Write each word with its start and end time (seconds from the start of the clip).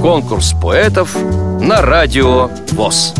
Конкурс 0.00 0.54
поэтов 0.60 1.16
на 1.60 1.82
радио 1.82 2.50
ВОЗ. 2.72 3.14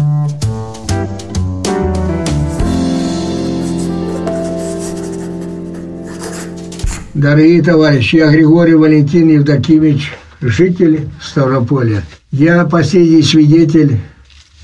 Дорогие 7.15 7.63
товарищи, 7.63 8.17
я 8.17 8.31
Григорий 8.31 8.75
Валентин 8.75 9.29
Евдокимович, 9.29 10.13
житель 10.41 11.09
Ставрополя. 11.21 12.03
Я 12.31 12.65
последний 12.65 13.23
свидетель 13.23 14.01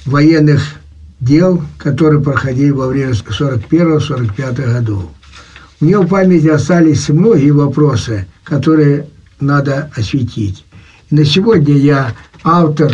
военных 0.06 0.62
дел, 1.20 1.62
которые 1.76 2.22
проходили 2.22 2.70
во 2.70 2.88
время 2.88 3.12
41-45 3.12 4.72
годов. 4.72 5.04
Меня 5.80 6.00
в 6.00 6.08
памяти 6.08 6.48
остались 6.48 7.08
многие 7.08 7.50
вопросы, 7.50 8.26
которые 8.42 9.06
надо 9.40 9.90
осветить. 9.94 10.64
На 11.10 11.24
сегодня 11.24 11.74
я 11.74 12.14
автор 12.44 12.92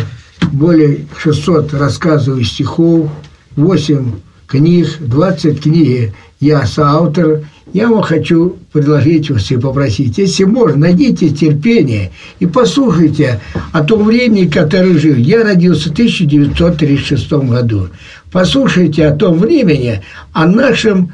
более 0.53 1.05
600 1.17 1.73
рассказов 1.73 2.39
и 2.39 2.45
стихов, 2.45 3.09
8 3.57 4.11
книг, 4.47 4.87
20 5.01 5.61
книг 5.61 6.13
я 6.39 6.65
соавтор. 6.65 7.41
Я 7.73 7.89
вам 7.89 8.03
хочу 8.03 8.57
предложить 8.71 9.29
вас 9.29 9.51
и 9.51 9.57
попросить, 9.57 10.17
если 10.17 10.45
можно, 10.45 10.77
найдите 10.77 11.29
терпение 11.29 12.11
и 12.39 12.45
послушайте 12.45 13.41
о 13.73 13.83
том 13.83 14.05
времени, 14.05 14.47
которое 14.47 14.97
жил. 14.97 15.15
Я 15.17 15.43
родился 15.43 15.89
в 15.89 15.91
1936 15.91 17.33
году. 17.33 17.89
Послушайте 18.31 19.07
о 19.07 19.15
том 19.15 19.39
времени, 19.39 20.01
о 20.31 20.45
нашем 20.45 21.11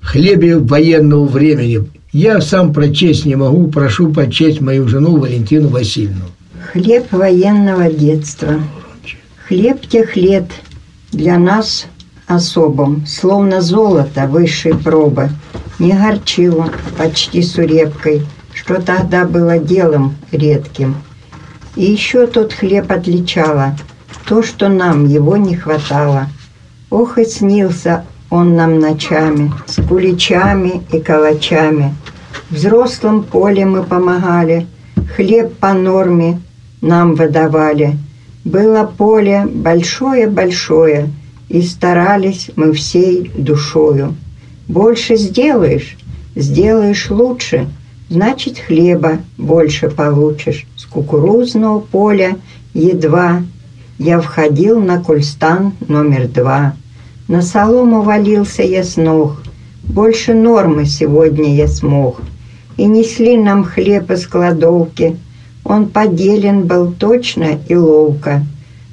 хлебе 0.00 0.58
военного 0.58 1.26
времени. 1.26 1.88
Я 2.18 2.40
сам 2.40 2.72
прочесть 2.72 3.26
не 3.26 3.36
могу, 3.36 3.68
прошу 3.68 4.10
почесть 4.10 4.62
мою 4.62 4.88
жену 4.88 5.18
Валентину 5.18 5.68
Васильевну. 5.68 6.24
Хлеб 6.72 7.12
военного 7.12 7.90
детства. 7.90 8.54
Хлеб 9.46 9.86
тех 9.86 10.16
лет 10.16 10.46
для 11.12 11.38
нас 11.38 11.84
особым, 12.26 13.04
словно 13.06 13.60
золото 13.60 14.26
высшей 14.28 14.72
пробы, 14.74 15.28
не 15.78 15.92
горчило 15.92 16.70
почти 16.96 17.42
сурепкой, 17.42 18.22
что 18.54 18.80
тогда 18.80 19.26
было 19.26 19.58
делом 19.58 20.16
редким. 20.32 20.96
И 21.74 21.84
еще 21.84 22.26
тот 22.26 22.54
хлеб 22.54 22.90
отличало, 22.90 23.76
то, 24.26 24.42
что 24.42 24.70
нам 24.70 25.06
его 25.06 25.36
не 25.36 25.54
хватало. 25.54 26.28
Ох 26.88 27.18
и 27.18 27.26
снился 27.26 28.06
он 28.30 28.56
нам 28.56 28.78
ночами, 28.78 29.52
с 29.66 29.82
куличами 29.82 30.82
и 30.92 31.00
калачами. 31.00 31.94
Взрослым 32.50 33.22
поле 33.22 33.64
мы 33.64 33.82
помогали, 33.82 34.66
хлеб 35.14 35.54
по 35.56 35.72
норме 35.72 36.40
нам 36.80 37.14
выдавали. 37.14 37.96
Было 38.44 38.84
поле 38.84 39.46
большое-большое, 39.46 41.10
и 41.48 41.62
старались 41.62 42.50
мы 42.56 42.72
всей 42.72 43.30
душою. 43.36 44.14
Больше 44.68 45.16
сделаешь, 45.16 45.96
сделаешь 46.34 47.10
лучше, 47.10 47.68
значит 48.08 48.58
хлеба 48.58 49.18
больше 49.38 49.88
получишь. 49.90 50.66
С 50.76 50.84
кукурузного 50.84 51.80
поля 51.80 52.36
едва 52.74 53.42
я 53.98 54.20
входил 54.20 54.80
на 54.80 55.02
кульстан 55.02 55.72
номер 55.88 56.28
два. 56.28 56.74
На 57.28 57.42
солому 57.42 58.02
валился 58.02 58.62
я 58.62 58.84
с 58.84 58.96
ног, 58.96 59.42
больше 59.82 60.32
нормы 60.32 60.86
сегодня 60.86 61.56
я 61.56 61.66
смог. 61.66 62.20
И 62.76 62.84
несли 62.84 63.36
нам 63.36 63.64
хлеб 63.64 64.10
из 64.12 64.28
кладовки, 64.28 65.16
он 65.64 65.88
поделен 65.88 66.68
был 66.68 66.92
точно 66.92 67.58
и 67.68 67.74
ловко, 67.74 68.44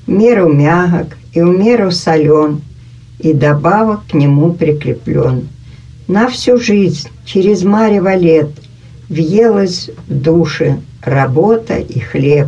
в 0.08 0.12
меру 0.12 0.52
мягок 0.52 1.16
и 1.34 1.42
в 1.42 1.46
меру 1.46 1.92
солен, 1.92 2.62
и 3.20 3.34
добавок 3.34 4.02
к 4.10 4.16
нему 4.16 4.54
прикреплен. 4.54 5.48
На 6.08 6.28
всю 6.28 6.58
жизнь, 6.58 7.10
через 7.26 7.64
марево 7.64 8.16
лет, 8.16 8.50
въелась 9.10 9.92
в 10.08 10.14
души 10.14 10.80
работа 11.04 11.76
и 11.76 12.00
хлеб. 12.00 12.48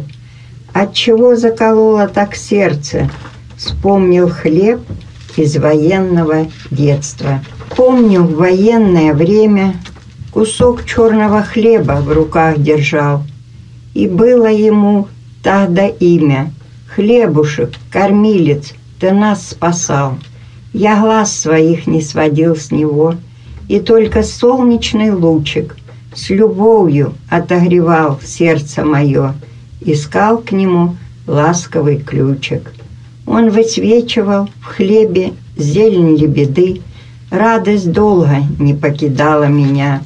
От 0.73 0.93
чего 0.93 1.35
закололо 1.35 2.07
так 2.07 2.35
сердце? 2.35 3.07
Вспомнил 3.55 4.29
хлеб 4.29 4.81
из 5.37 5.57
военного 5.57 6.47
детства. 6.71 7.41
Помню, 7.75 8.23
в 8.23 8.35
военное 8.35 9.13
время 9.13 9.75
кусок 10.31 10.85
черного 10.85 11.41
хлеба 11.43 12.01
в 12.01 12.11
руках 12.11 12.59
держал. 12.59 13.23
И 13.93 14.07
было 14.07 14.47
ему 14.47 15.07
тогда 15.43 15.87
имя 15.87 16.51
«Хлебушек, 16.93 17.71
кормилец, 17.91 18.73
ты 18.99 19.11
нас 19.11 19.49
спасал». 19.49 20.17
Я 20.73 20.99
глаз 20.99 21.33
своих 21.33 21.87
не 21.87 22.01
сводил 22.01 22.57
с 22.57 22.69
него, 22.69 23.15
и 23.69 23.79
только 23.79 24.23
солнечный 24.23 25.11
лучик 25.11 25.77
с 26.13 26.29
любовью 26.29 27.13
отогревал 27.29 28.19
сердце 28.21 28.83
мое, 28.83 29.35
искал 29.79 30.39
к 30.39 30.51
нему 30.51 30.97
ласковый 31.27 31.97
ключик. 31.97 32.73
Он 33.25 33.49
высвечивал 33.49 34.49
в 34.61 34.65
хлебе 34.65 35.33
зелень 35.57 36.17
лебеды, 36.17 36.81
радость 37.29 37.91
долго 37.91 38.37
не 38.59 38.73
покидала 38.73 39.45
меня. 39.45 40.01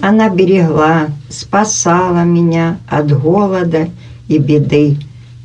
Она 0.00 0.28
берегла, 0.28 1.08
спасала 1.28 2.24
меня 2.24 2.78
от 2.88 3.10
голода 3.18 3.88
и 4.28 4.38
беды, 4.38 4.96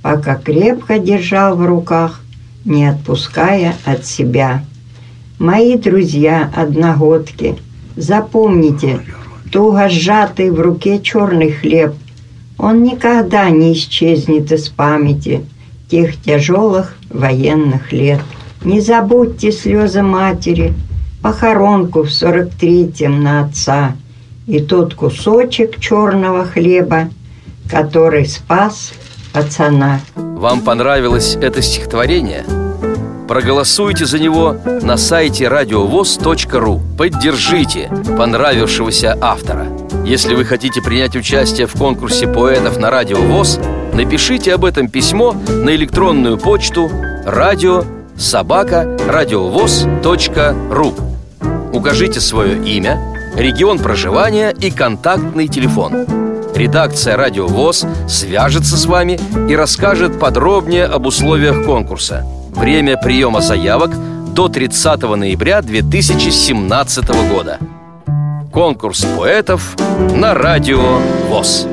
пока 0.02 0.36
крепко 0.36 1.00
держал 1.00 1.56
в 1.56 1.66
руках 1.66 2.24
не 2.66 2.86
отпуская 2.86 3.76
от 3.86 4.06
себя. 4.06 4.64
Мои 5.40 5.78
друзья 5.78 6.50
одногодки, 6.56 7.56
запомните, 7.96 9.02
туго 9.52 9.90
сжатый 9.90 10.50
в 10.52 10.60
руке 10.62 11.02
черный 11.02 11.52
хлеб, 11.52 11.94
он 12.58 12.84
никогда 12.84 13.50
не 13.50 13.74
исчезнет 13.74 14.52
из 14.52 14.70
памяти 14.70 15.46
тех 15.94 16.20
тяжелых 16.20 16.96
военных 17.12 17.94
лет. 17.94 18.20
Не 18.64 18.81
забудьте 18.81 19.52
слезы 19.52 20.02
матери, 20.02 20.74
похоронку 21.22 22.02
в 22.02 22.12
сорок 22.12 22.50
третьем 22.59 23.22
на 23.22 23.46
отца 23.46 23.96
и 24.48 24.59
тот 24.59 24.96
кусочек 24.96 25.80
черного 25.80 26.46
хлеба, 26.46 27.09
который 27.70 28.26
спас 28.26 28.94
пацана. 29.34 30.00
Вам 30.16 30.62
понравилось 30.62 31.38
это 31.40 31.62
стихотворение? 31.62 32.44
Проголосуйте 33.28 34.08
за 34.08 34.18
него 34.18 34.56
на 34.81 34.98
сайте 34.98 35.48
радиовоз.ру. 35.48 36.81
Поддержите 36.98 37.92
понравившегося 38.18 39.16
автора. 39.22 39.68
Если 40.04 40.34
вы 40.34 40.44
хотите 40.44 40.81
принять 40.81 41.16
участие 41.16 41.68
в 41.68 41.74
конкурсе 41.74 42.28
поэтов 42.28 42.80
на 42.80 42.90
Радио 42.90 43.22
ВОЗ, 43.22 43.60
напишите 43.94 44.54
об 44.54 44.66
этом 44.66 44.88
письмо 44.90 45.34
на 45.34 45.76
электронную 45.76 46.38
почту 46.38 46.90
радио 47.26 47.84
собака 48.18 48.98
радиовоз.ру. 49.08 50.94
Укажите 51.72 52.20
свое 52.20 52.64
имя, 52.64 53.00
регион 53.36 53.80
проживания 53.80 54.52
и 54.52 54.72
контактный 54.72 55.48
телефон. 55.48 56.06
Редакция 56.56 57.18
«Радио 57.18 57.48
ВОЗ» 57.48 57.86
свяжется 58.08 58.78
с 58.78 58.86
вами 58.86 59.20
и 59.50 59.56
расскажет 59.56 60.20
подробнее 60.20 60.86
об 60.86 61.08
условиях 61.08 61.66
конкурса. 61.66 62.24
Время 62.52 62.96
приема 62.96 63.42
заявок 63.42 63.92
до 64.34 64.50
30 64.50 65.02
ноября 65.02 65.64
2017 65.64 67.30
года. 67.31 67.58
Конкурс 68.52 69.04
поэтов 69.18 69.75
на 70.16 70.36
Радио 70.36 71.00
ВОЗ. 71.28 71.68